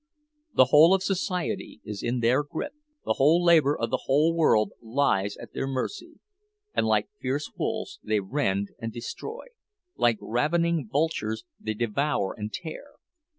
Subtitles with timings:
[0.55, 2.73] The whole of society is in their grip,
[3.05, 3.99] the whole labor of the
[4.35, 9.45] world lies at their mercy—and like fierce wolves they rend and destroy,
[9.97, 12.93] like ravening vultures they devour and tear!